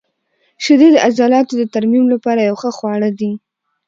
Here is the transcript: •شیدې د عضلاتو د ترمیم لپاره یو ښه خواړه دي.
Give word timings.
•شیدې 0.63 0.89
د 0.91 0.97
عضلاتو 1.05 1.53
د 1.57 1.63
ترمیم 1.73 2.05
لپاره 2.13 2.41
یو 2.49 2.55
ښه 2.61 2.69
خواړه 2.77 3.09
دي. 3.19 3.31